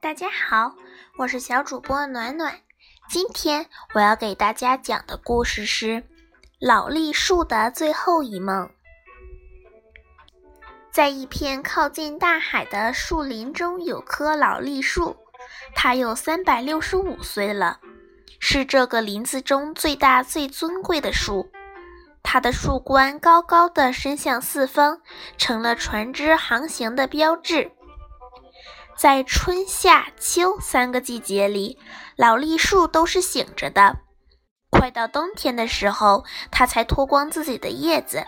[0.00, 0.74] 大家好，
[1.18, 2.54] 我是小主播暖暖。
[3.08, 5.86] 今天我要给大家讲的故事是
[6.58, 8.66] 《老栗树的最后一梦》。
[10.90, 15.16] 在一片靠近大海的树林中，有棵老栗树，
[15.76, 17.78] 它有三百六十五岁了，
[18.40, 21.48] 是这个林子中最大最尊贵的树。
[22.28, 25.00] 它的树冠高高的伸向四方，
[25.38, 27.70] 成了船只航行的标志。
[28.98, 31.78] 在春夏秋三个季节里，
[32.16, 33.98] 老栗树都是醒着的。
[34.70, 38.24] 快到冬天的时候，它才脱光自己的叶子。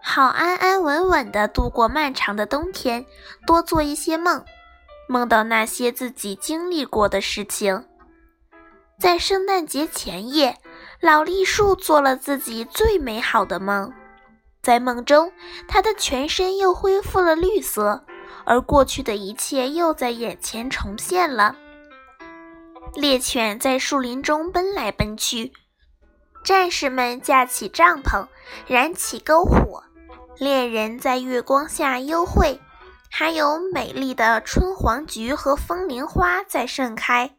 [0.00, 3.04] 好安安稳稳地度过漫长的冬天，
[3.48, 4.44] 多做一些梦，
[5.08, 7.84] 梦到那些自己经历过的事情。
[8.98, 10.56] 在圣诞节前夜，
[11.00, 13.90] 老栗树做了自己最美好的梦。
[14.62, 15.32] 在梦中，
[15.66, 18.04] 它的全身又恢复了绿色，
[18.44, 21.56] 而过去的一切又在眼前重现了。
[22.94, 25.52] 猎犬在树林中奔来奔去，
[26.44, 28.26] 战士们架起帐篷，
[28.66, 29.82] 燃起篝火。
[30.36, 32.60] 恋人在月光下幽会，
[33.10, 37.36] 还有美丽的春黄菊和风铃花在盛开。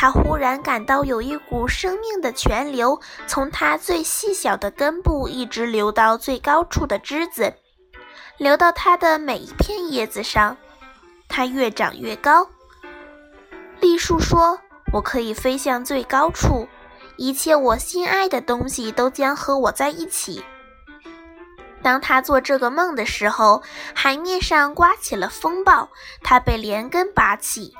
[0.00, 7.52] 他忽然感到有一股生命的泉流，从他最细小的根部一直流到最高处的枝子，
[8.36, 10.56] 流到他的每一片叶子上。
[11.28, 12.48] 它越长越高。
[13.80, 14.60] 栗树说
[14.94, 16.68] ：“我可以飞向最高处，
[17.16, 20.44] 一切我心爱的东西都将和我在一起。”
[21.82, 23.64] 当他做这个梦的时候，
[23.96, 25.88] 海面上刮起了风暴，
[26.22, 27.74] 他被连根拔起。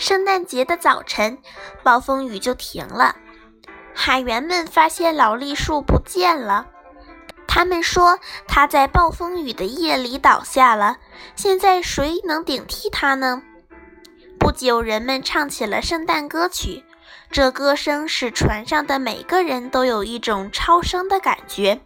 [0.00, 1.36] 圣诞节的早晨，
[1.82, 3.14] 暴风雨就停了。
[3.94, 6.66] 海员们发现老栗树不见了，
[7.46, 10.96] 他们说他在暴风雨的夜里倒下了。
[11.36, 13.42] 现在谁能顶替他呢？
[14.38, 16.82] 不久，人们唱起了圣诞歌曲，
[17.30, 21.78] 这歌声使船上的每个人都有一种超生的感觉。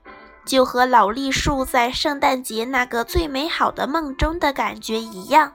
[0.45, 5.55] 就和老栗树在圣诞节那个最美好的梦中的感觉一样。